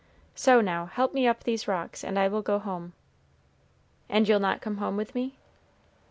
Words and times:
So 0.33 0.61
now 0.61 0.87
help 0.87 1.13
me 1.13 1.27
up 1.27 1.43
these 1.43 1.67
rocks, 1.67 2.03
and 2.03 2.17
I 2.17 2.27
will 2.27 2.41
go 2.41 2.57
home." 2.57 2.93
"And 4.09 4.27
you'll 4.27 4.39
not 4.39 4.59
come 4.59 4.77
home 4.77 4.97
with 4.97 5.13
me?" 5.13 5.35